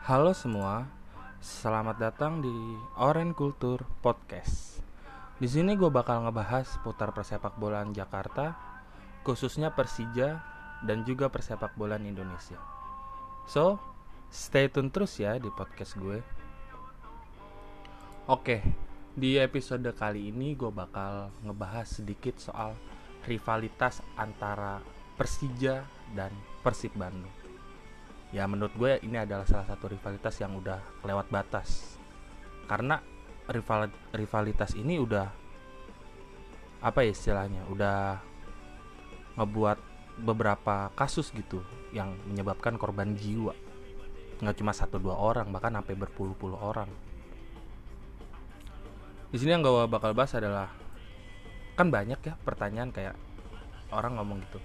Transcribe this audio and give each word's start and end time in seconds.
Halo 0.00 0.32
semua, 0.32 0.88
selamat 1.44 2.00
datang 2.00 2.40
di 2.40 2.56
Oren 2.96 3.36
Kultur 3.36 3.84
Podcast. 4.00 4.80
Di 5.36 5.44
sini 5.44 5.76
gue 5.76 5.92
bakal 5.92 6.24
ngebahas 6.24 6.80
putar 6.80 7.12
persepak 7.12 7.60
bolaan 7.60 7.92
Jakarta, 7.92 8.56
khususnya 9.28 9.76
Persija 9.76 10.40
dan 10.88 11.04
juga 11.04 11.28
persepak 11.28 11.76
bolaan 11.76 12.08
Indonesia. 12.08 12.56
So, 13.44 13.76
stay 14.32 14.72
tune 14.72 14.88
terus 14.88 15.20
ya 15.20 15.36
di 15.36 15.52
podcast 15.52 15.92
gue. 16.00 16.24
Oke, 18.24 18.64
di 19.12 19.36
episode 19.36 19.92
kali 19.92 20.32
ini 20.32 20.56
gue 20.56 20.72
bakal 20.72 21.28
ngebahas 21.44 22.00
sedikit 22.00 22.40
soal 22.40 22.72
rivalitas 23.28 24.00
antara 24.16 24.80
Persija 25.20 25.84
dan 26.16 26.32
Persib 26.64 26.96
Bandung 26.96 27.49
ya 28.30 28.46
menurut 28.46 28.74
gue 28.78 29.02
ini 29.02 29.18
adalah 29.18 29.46
salah 29.46 29.66
satu 29.66 29.90
rivalitas 29.90 30.38
yang 30.38 30.54
udah 30.54 30.78
lewat 31.02 31.26
batas. 31.30 31.98
Karena 32.70 33.02
rival 33.50 33.90
rivalitas 34.14 34.78
ini 34.78 34.98
udah 35.02 35.26
apa 36.80 37.04
ya 37.04 37.10
istilahnya 37.12 37.66
udah 37.68 38.22
ngebuat 39.36 39.78
beberapa 40.22 40.92
kasus 40.94 41.34
gitu 41.34 41.60
yang 41.90 42.14
menyebabkan 42.30 42.78
korban 42.78 43.18
jiwa. 43.18 43.52
Nggak 44.40 44.56
cuma 44.62 44.72
satu 44.72 44.96
dua 45.02 45.18
orang 45.18 45.50
bahkan 45.50 45.74
sampai 45.74 45.98
berpuluh-puluh 45.98 46.56
orang. 46.56 46.88
Di 49.30 49.36
sini 49.38 49.54
yang 49.54 49.62
gue 49.62 49.86
bakal 49.86 50.14
bahas 50.14 50.34
adalah 50.34 50.70
kan 51.78 51.88
banyak 51.88 52.20
ya 52.20 52.34
pertanyaan 52.44 52.92
kayak 52.92 53.16
orang 53.88 54.20
ngomong 54.20 54.44
gitu 54.44 54.60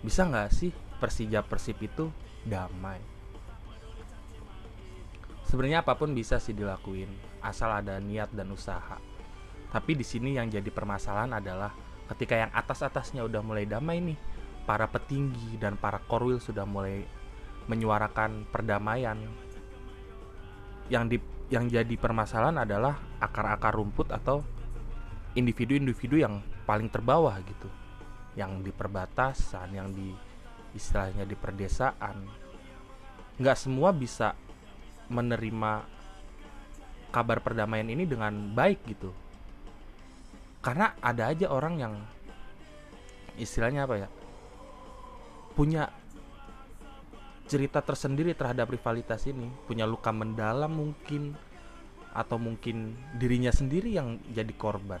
bisa 0.00 0.24
nggak 0.24 0.48
sih 0.48 0.70
Persija 0.96 1.44
Persib 1.44 1.76
itu 1.84 2.08
damai. 2.46 3.02
Sebenarnya 5.46 5.82
apa 5.82 5.94
pun 5.94 6.10
bisa 6.10 6.42
sih 6.42 6.54
dilakuin, 6.54 7.10
asal 7.42 7.70
ada 7.70 8.02
niat 8.02 8.34
dan 8.34 8.50
usaha. 8.50 8.98
Tapi 9.70 9.92
di 9.94 10.02
sini 10.06 10.34
yang 10.34 10.50
jadi 10.50 10.66
permasalahan 10.70 11.38
adalah 11.38 11.70
ketika 12.14 12.34
yang 12.46 12.50
atas-atasnya 12.54 13.22
udah 13.26 13.42
mulai 13.42 13.66
damai 13.66 14.02
nih, 14.02 14.18
para 14.66 14.90
petinggi 14.90 15.58
dan 15.58 15.78
para 15.78 16.02
korwil 16.02 16.42
sudah 16.42 16.66
mulai 16.66 17.06
menyuarakan 17.70 18.46
perdamaian. 18.50 19.18
Yang 20.90 21.04
di 21.10 21.18
yang 21.46 21.70
jadi 21.70 21.94
permasalahan 21.94 22.66
adalah 22.66 22.98
akar-akar 23.22 23.74
rumput 23.74 24.10
atau 24.10 24.42
individu-individu 25.38 26.18
yang 26.18 26.42
paling 26.66 26.90
terbawah 26.90 27.38
gitu. 27.46 27.70
Yang 28.34 28.66
di 28.66 28.72
perbatasan, 28.74 29.70
yang 29.70 29.94
di 29.94 30.10
istilahnya 30.74 31.22
di 31.22 31.38
perdesaan 31.38 32.45
nggak 33.36 33.58
semua 33.58 33.92
bisa 33.92 34.32
menerima 35.12 35.84
kabar 37.12 37.38
perdamaian 37.40 37.88
ini 37.88 38.04
dengan 38.04 38.32
baik 38.56 38.80
gitu. 38.88 39.12
Karena 40.60 40.98
ada 40.98 41.30
aja 41.30 41.46
orang 41.52 41.74
yang 41.78 41.94
istilahnya 43.36 43.84
apa 43.84 43.96
ya 44.00 44.08
punya 45.56 45.88
cerita 47.46 47.78
tersendiri 47.80 48.34
terhadap 48.34 48.68
rivalitas 48.68 49.24
ini 49.30 49.46
punya 49.64 49.86
luka 49.86 50.10
mendalam 50.10 50.72
mungkin 50.72 51.36
atau 52.16 52.40
mungkin 52.40 52.96
dirinya 53.16 53.52
sendiri 53.52 53.92
yang 53.92 54.18
jadi 54.32 54.52
korban. 54.56 55.00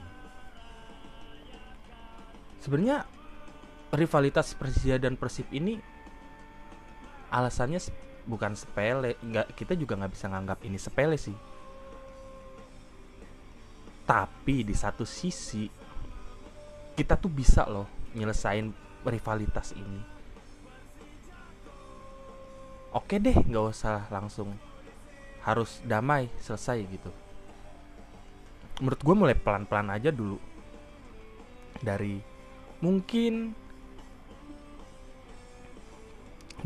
Sebenarnya 2.60 3.08
rivalitas 3.92 4.52
Persija 4.52 5.00
dan 5.00 5.16
Persib 5.16 5.48
ini 5.50 5.80
alasannya 7.32 7.80
bukan 8.26 8.58
sepele 8.58 9.14
nggak 9.22 9.54
kita 9.54 9.78
juga 9.78 9.94
nggak 9.94 10.12
bisa 10.12 10.26
nganggap 10.26 10.58
ini 10.66 10.78
sepele 10.78 11.16
sih. 11.16 11.34
Tapi 14.06 14.62
di 14.62 14.74
satu 14.74 15.06
sisi 15.06 15.66
kita 16.94 17.18
tuh 17.18 17.30
bisa 17.30 17.66
loh 17.66 17.86
nyelesain 18.14 18.70
rivalitas 19.06 19.74
ini. 19.74 20.00
Oke 22.94 23.22
deh 23.22 23.34
nggak 23.34 23.66
usah 23.70 24.08
langsung 24.10 24.54
harus 25.46 25.78
damai 25.86 26.26
selesai 26.42 26.78
gitu. 26.90 27.10
Menurut 28.82 29.00
gue 29.00 29.14
mulai 29.14 29.36
pelan-pelan 29.38 29.94
aja 29.94 30.10
dulu. 30.10 30.40
Dari 31.76 32.18
mungkin 32.82 33.65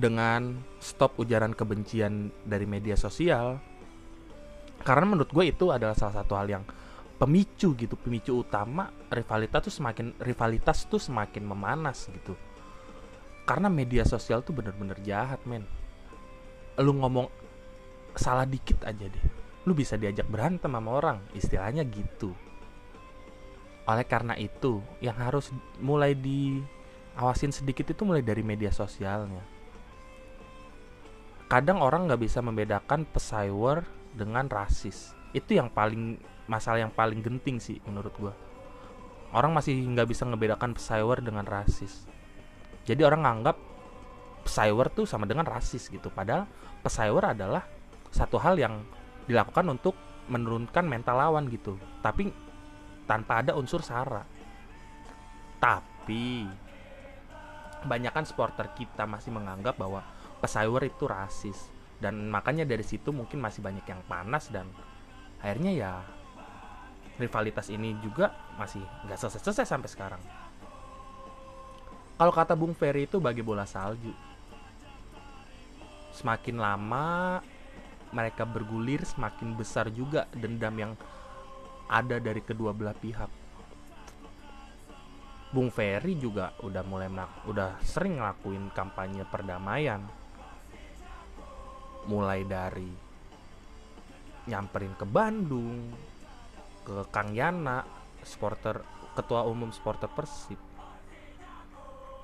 dengan 0.00 0.56
stop 0.80 1.20
ujaran 1.20 1.52
kebencian 1.52 2.32
dari 2.42 2.64
media 2.64 2.96
sosial. 2.96 3.60
Karena 4.80 5.04
menurut 5.04 5.28
gue 5.28 5.52
itu 5.52 5.68
adalah 5.68 5.92
salah 5.92 6.24
satu 6.24 6.32
hal 6.40 6.48
yang 6.48 6.64
pemicu 7.20 7.76
gitu 7.76 8.00
pemicu 8.00 8.40
utama 8.40 8.88
rivalitas 9.12 9.68
tuh 9.68 9.74
semakin 9.76 10.16
rivalitas 10.24 10.88
tuh 10.88 10.96
semakin 10.96 11.44
memanas 11.44 12.08
gitu. 12.08 12.32
Karena 13.44 13.68
media 13.68 14.08
sosial 14.08 14.40
tuh 14.40 14.56
bener-bener 14.56 14.96
jahat 15.04 15.44
men. 15.44 15.68
Lu 16.80 16.96
ngomong 16.96 17.28
salah 18.16 18.48
dikit 18.48 18.80
aja 18.88 19.04
deh. 19.04 19.24
Lu 19.68 19.76
bisa 19.76 20.00
diajak 20.00 20.24
berantem 20.32 20.72
sama 20.72 20.90
orang 20.96 21.20
istilahnya 21.36 21.84
gitu. 21.84 22.32
Oleh 23.84 24.08
karena 24.08 24.32
itu 24.40 24.80
yang 25.04 25.20
harus 25.20 25.52
mulai 25.76 26.16
diawasin 26.16 27.52
sedikit 27.52 27.92
itu 27.92 28.00
mulai 28.08 28.24
dari 28.24 28.40
media 28.40 28.72
sosialnya 28.72 29.59
kadang 31.50 31.82
orang 31.82 32.06
nggak 32.06 32.22
bisa 32.22 32.38
membedakan 32.38 33.02
pesawer 33.10 33.82
dengan 34.14 34.46
rasis. 34.46 35.18
Itu 35.34 35.58
yang 35.58 35.68
paling 35.74 36.22
masalah 36.46 36.86
yang 36.86 36.94
paling 36.94 37.20
genting 37.20 37.58
sih 37.58 37.82
menurut 37.86 38.14
gue 38.14 38.34
orang 39.30 39.54
masih 39.54 39.74
nggak 39.74 40.08
bisa 40.10 40.26
membedakan 40.26 40.74
pesawer 40.74 41.22
dengan 41.22 41.46
rasis. 41.46 42.06
Jadi 42.86 43.02
orang 43.06 43.22
nganggap 43.22 43.56
pesawer 44.42 44.90
tuh 44.90 45.06
sama 45.06 45.28
dengan 45.28 45.46
rasis 45.46 45.86
gitu. 45.86 46.10
Padahal 46.10 46.50
pesawer 46.82 47.34
adalah 47.36 47.62
satu 48.10 48.40
hal 48.42 48.58
yang 48.58 48.82
dilakukan 49.30 49.66
untuk 49.70 49.94
menurunkan 50.26 50.86
mental 50.86 51.18
lawan 51.18 51.46
gitu. 51.46 51.78
Tapi 52.02 52.30
tanpa 53.06 53.42
ada 53.42 53.54
unsur 53.54 53.82
sara. 53.82 54.26
Tapi 55.60 56.48
banyakkan 57.86 58.26
supporter 58.26 58.74
kita 58.74 59.06
masih 59.06 59.30
menganggap 59.30 59.78
bahwa 59.78 60.02
pesawer 60.40 60.88
itu 60.88 61.04
rasis 61.04 61.68
dan 62.00 62.32
makanya 62.32 62.64
dari 62.64 62.82
situ 62.82 63.12
mungkin 63.12 63.44
masih 63.44 63.60
banyak 63.60 63.84
yang 63.84 64.00
panas 64.08 64.48
dan 64.48 64.64
akhirnya 65.44 65.72
ya 65.76 65.92
rivalitas 67.20 67.68
ini 67.68 67.92
juga 68.00 68.32
masih 68.56 68.80
nggak 69.04 69.20
selesai-selesai 69.20 69.68
sampai 69.68 69.90
sekarang. 69.92 70.22
Kalau 72.16 72.32
kata 72.32 72.56
Bung 72.56 72.72
Ferry 72.72 73.04
itu 73.04 73.20
bagi 73.20 73.44
bola 73.44 73.68
salju. 73.68 74.12
Semakin 76.16 76.56
lama 76.60 77.40
mereka 78.12 78.44
bergulir, 78.44 79.04
semakin 79.04 79.56
besar 79.56 79.88
juga 79.92 80.28
dendam 80.32 80.74
yang 80.76 80.92
ada 81.88 82.20
dari 82.20 82.40
kedua 82.44 82.76
belah 82.76 82.96
pihak. 82.96 83.30
Bung 85.50 85.72
Ferry 85.72 86.14
juga 86.14 86.54
udah 86.62 86.82
mulai 86.84 87.08
udah 87.48 87.80
sering 87.82 88.20
ngelakuin 88.20 88.70
kampanye 88.70 89.26
perdamaian 89.26 90.19
mulai 92.10 92.42
dari 92.42 92.90
nyamperin 94.50 94.98
ke 94.98 95.06
Bandung 95.06 95.94
ke 96.82 97.06
Kang 97.14 97.30
Yana 97.30 97.86
supporter 98.26 98.82
ketua 99.14 99.46
umum 99.46 99.70
supporter 99.70 100.10
Persib. 100.10 100.58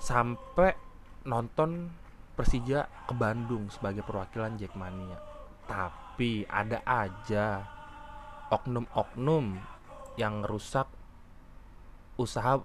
Sampai 0.03 0.75
nonton 1.23 1.91
Persija 2.35 2.91
ke 3.07 3.15
Bandung 3.15 3.71
sebagai 3.71 4.03
perwakilan 4.03 4.59
Jackmania 4.59 5.37
tapi 5.67 6.47
ada 6.47 6.81
aja 6.87 7.67
oknum-oknum 8.49 9.59
yang 10.15 10.47
rusak 10.47 10.87
usaha 12.17 12.63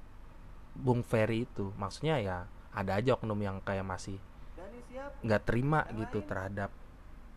Bung 0.78 1.04
Ferry 1.04 1.44
itu. 1.44 1.74
Maksudnya 1.76 2.22
ya 2.22 2.38
ada 2.72 2.96
aja 2.96 3.18
oknum 3.18 3.42
yang 3.42 3.60
kayak 3.60 3.84
masih 3.84 4.22
nggak 5.26 5.44
terima 5.44 5.84
gitu 5.98 6.24
terhadap 6.24 6.72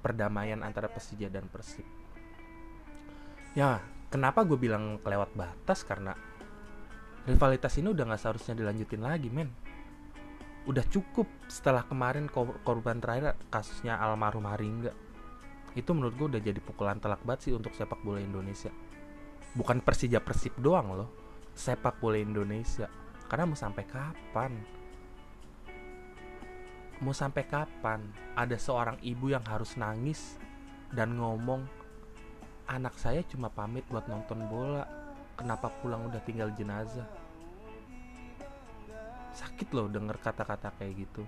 perdamaian 0.04 0.60
antara 0.60 0.92
Persija 0.92 1.32
dan 1.32 1.48
Persib. 1.48 1.88
Ya, 3.56 3.80
kenapa 4.12 4.44
gue 4.44 4.60
bilang 4.60 5.00
kelewat 5.00 5.32
batas 5.32 5.80
karena 5.80 6.12
rivalitas 7.24 7.72
ini 7.80 7.88
udah 7.88 8.04
nggak 8.04 8.20
seharusnya 8.20 8.52
dilanjutin 8.52 9.00
lagi, 9.00 9.32
men. 9.32 9.48
Udah 10.68 10.84
cukup 10.92 11.24
setelah 11.48 11.88
kemarin 11.88 12.28
korban 12.64 13.00
terakhir 13.00 13.32
kasusnya 13.48 13.96
almarhum 13.96 14.44
Haringga. 14.44 14.92
Itu 15.72 15.96
menurut 15.96 16.14
gue 16.20 16.26
udah 16.36 16.42
jadi 16.44 16.60
pukulan 16.60 17.00
telak 17.00 17.24
banget 17.24 17.48
sih 17.48 17.52
untuk 17.56 17.72
sepak 17.72 18.04
bola 18.04 18.20
Indonesia. 18.20 18.68
Bukan 19.56 19.80
Persija 19.80 20.20
Persib 20.20 20.52
doang 20.60 20.92
loh, 20.92 21.08
sepak 21.56 21.96
bola 21.96 22.20
Indonesia. 22.20 22.92
Karena 23.24 23.48
mau 23.48 23.56
sampai 23.56 23.84
kapan? 23.88 24.52
Mau 27.02 27.16
sampai 27.16 27.42
kapan 27.48 28.06
ada 28.38 28.54
seorang 28.54 29.00
ibu 29.02 29.32
yang 29.32 29.42
harus 29.48 29.74
nangis 29.74 30.38
dan 30.94 31.18
ngomong 31.18 31.66
anak 32.70 32.94
saya 32.96 33.26
cuma 33.26 33.50
pamit 33.50 33.82
buat 33.90 34.06
nonton 34.06 34.46
bola 34.46 34.86
kenapa 35.34 35.70
pulang 35.82 36.06
udah 36.06 36.22
tinggal 36.22 36.54
jenazah? 36.54 37.06
Sakit 39.34 39.66
loh 39.74 39.90
denger 39.90 40.14
kata-kata 40.22 40.70
kayak 40.78 40.94
gitu. 41.08 41.26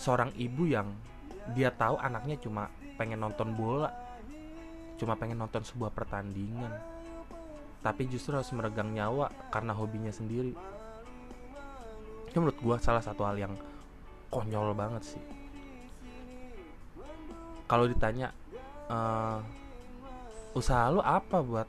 Seorang 0.00 0.32
ibu 0.40 0.64
yang 0.64 0.88
dia 1.52 1.68
tahu 1.68 2.00
anaknya 2.00 2.40
cuma 2.40 2.72
pengen 2.96 3.20
nonton 3.20 3.52
bola 3.52 3.92
cuma 4.96 5.18
pengen 5.18 5.36
nonton 5.36 5.60
sebuah 5.60 5.90
pertandingan 5.92 6.70
tapi 7.84 8.08
justru 8.08 8.32
harus 8.32 8.48
meregang 8.56 8.96
nyawa 8.96 9.28
karena 9.52 9.76
hobinya 9.76 10.08
sendiri. 10.08 10.56
Itu 12.24 12.40
menurut 12.40 12.56
gue 12.56 12.76
salah 12.80 13.04
satu 13.04 13.28
hal 13.28 13.36
yang 13.36 13.52
konyol 14.34 14.74
banget 14.74 15.14
sih. 15.14 15.22
Kalau 17.70 17.86
ditanya 17.86 18.34
uh, 18.90 19.38
usaha 20.58 20.90
lu 20.90 20.98
apa 20.98 21.38
buat 21.38 21.68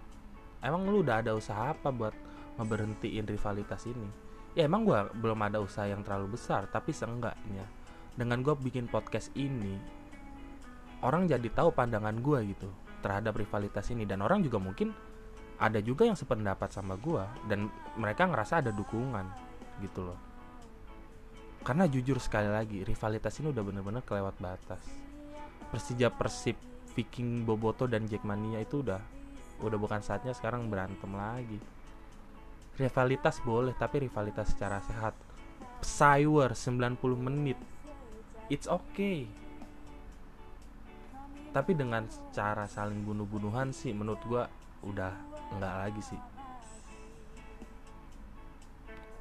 emang 0.65 0.89
lu 0.89 1.05
udah 1.05 1.21
ada 1.21 1.37
usaha 1.37 1.69
apa 1.69 1.93
buat 1.93 2.17
ngeberhentiin 2.57 3.29
rivalitas 3.29 3.85
ini? 3.85 4.09
Ya 4.57 4.65
emang 4.65 4.81
gue 4.81 4.97
belum 5.21 5.37
ada 5.45 5.61
usaha 5.61 5.85
yang 5.85 6.01
terlalu 6.01 6.33
besar 6.33 6.65
tapi 6.65 6.89
seenggaknya 6.89 7.69
dengan 8.17 8.41
gue 8.41 8.55
bikin 8.57 8.89
podcast 8.89 9.29
ini 9.37 9.77
orang 11.05 11.29
jadi 11.29 11.45
tahu 11.53 11.69
pandangan 11.75 12.17
gue 12.17 12.55
gitu 12.57 12.69
terhadap 13.05 13.37
rivalitas 13.37 13.85
ini. 13.93 14.09
Dan 14.09 14.25
orang 14.25 14.41
juga 14.41 14.57
mungkin 14.57 14.89
ada 15.61 15.79
juga 15.79 16.03
yang 16.03 16.17
sependapat 16.17 16.73
sama 16.73 16.97
gue 16.97 17.23
dan 17.47 17.69
mereka 17.95 18.27
ngerasa 18.27 18.65
ada 18.65 18.75
dukungan 18.75 19.23
gitu 19.79 20.03
loh 20.11 20.19
karena 21.65 21.89
jujur 21.89 22.21
sekali 22.21 22.45
lagi 22.45 22.85
rivalitas 22.85 23.41
ini 23.41 23.49
udah 23.49 23.63
bener-bener 23.65 24.05
kelewat 24.05 24.37
batas. 24.37 24.85
Persija 25.73 26.13
Persib 26.13 26.53
Viking 26.93 27.41
Boboto 27.41 27.89
dan 27.89 28.05
Jackmania 28.05 28.61
itu 28.61 28.85
udah 28.85 29.01
udah 29.65 29.77
bukan 29.81 30.05
saatnya 30.05 30.37
sekarang 30.37 30.69
berantem 30.69 31.09
lagi. 31.17 31.57
Rivalitas 32.77 33.41
boleh 33.41 33.73
tapi 33.73 34.05
rivalitas 34.05 34.53
secara 34.53 34.77
sehat. 34.85 35.17
Cyber 35.81 36.53
90 36.53 37.01
menit. 37.17 37.57
It's 38.45 38.69
okay. 38.69 39.25
Tapi 41.49 41.71
dengan 41.73 42.05
cara 42.29 42.69
saling 42.69 43.01
bunuh-bunuhan 43.01 43.73
sih 43.73 43.89
menurut 43.89 44.21
gua 44.29 44.45
udah 44.85 45.17
enggak 45.57 45.75
lagi 45.81 46.01
sih. 46.13 46.21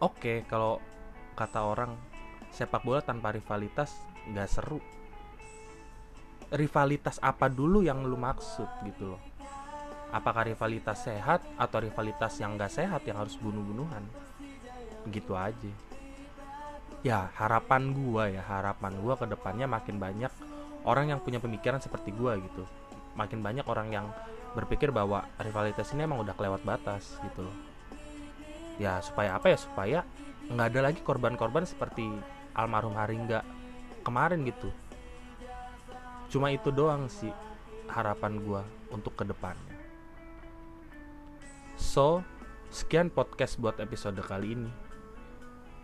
Oke 0.05 0.21
okay, 0.21 0.39
kalau 0.45 0.77
kata 1.39 1.65
orang 1.65 2.14
sepak 2.55 2.87
bola 2.87 3.03
tanpa 3.03 3.35
rivalitas 3.35 3.91
nggak 4.31 4.49
seru. 4.49 4.79
Rivalitas 6.55 7.19
apa 7.19 7.51
dulu 7.51 7.83
yang 7.83 8.07
lu 8.07 8.15
maksud 8.15 8.71
gitu 8.87 9.17
loh? 9.17 9.23
Apakah 10.15 10.47
rivalitas 10.47 11.11
sehat 11.11 11.43
atau 11.59 11.83
rivalitas 11.83 12.39
yang 12.39 12.55
gak 12.55 12.71
sehat 12.71 13.03
yang 13.03 13.19
harus 13.19 13.35
bunuh-bunuhan? 13.35 14.07
Gitu 15.11 15.35
aja. 15.35 15.73
Ya 17.03 17.35
harapan 17.35 17.91
gua 17.91 18.31
ya 18.31 18.39
harapan 18.47 18.95
gua 19.03 19.19
ke 19.19 19.27
depannya 19.27 19.67
makin 19.67 19.99
banyak 19.99 20.31
orang 20.87 21.11
yang 21.11 21.19
punya 21.19 21.43
pemikiran 21.43 21.83
seperti 21.83 22.15
gua 22.15 22.39
gitu. 22.39 22.63
Makin 23.19 23.43
banyak 23.43 23.67
orang 23.67 23.91
yang 23.91 24.07
berpikir 24.55 24.95
bahwa 24.95 25.27
rivalitas 25.43 25.91
ini 25.91 26.07
emang 26.07 26.23
udah 26.23 26.39
kelewat 26.39 26.63
batas 26.63 27.19
gitu 27.19 27.51
loh. 27.51 27.57
Ya 28.79 29.03
supaya 29.03 29.35
apa 29.35 29.51
ya? 29.51 29.59
Supaya 29.59 29.99
nggak 30.47 30.69
ada 30.71 30.81
lagi 30.95 31.01
korban-korban 31.03 31.67
seperti 31.67 32.07
almarhum 32.55 32.95
Haringga 32.97 33.43
kemarin 34.07 34.47
gitu. 34.49 34.71
Cuma 36.33 36.51
itu 36.51 36.71
doang 36.73 37.07
sih 37.07 37.31
harapan 37.91 38.41
gue 38.41 38.63
untuk 38.91 39.15
ke 39.15 39.29
depannya 39.29 39.75
so 41.95 42.27
sekian 42.75 43.07
podcast 43.07 43.55
buat 43.63 43.79
episode 43.79 44.19
kali 44.19 44.59
ini. 44.59 44.71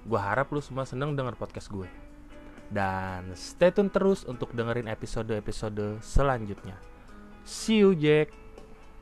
Gue 0.02 0.18
harap 0.18 0.50
lu 0.50 0.58
semua 0.58 0.82
seneng 0.82 1.14
denger 1.14 1.38
podcast 1.38 1.70
gue. 1.70 1.86
Dan 2.66 3.30
stay 3.38 3.70
tune 3.70 3.94
terus 3.94 4.26
untuk 4.26 4.50
dengerin 4.50 4.90
episode-episode 4.90 6.02
selanjutnya. 6.02 6.74
See 7.46 7.78
you 7.78 7.94
Jack 7.94 8.34